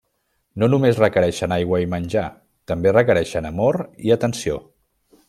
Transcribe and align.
No 0.61 0.69
només 0.73 1.01
requereixen 1.01 1.53
aigua 1.57 1.81
i 1.83 1.87
menjar: 1.91 2.25
també 2.73 2.97
requereixen 2.97 3.49
amor 3.51 3.79
i 4.09 4.15
atenció. 4.17 4.59